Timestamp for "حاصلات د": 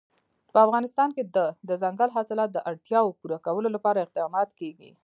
2.15-2.57